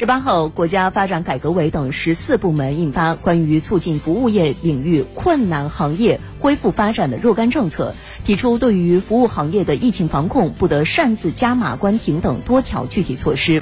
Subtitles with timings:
[0.00, 13.58] 十八号国家发展改革委等十四部门印发关于促进服务业领域困难行业恢复发展的若干政策提出对于服务行业的疫情防控不得擅自加码关停等多条具体措施。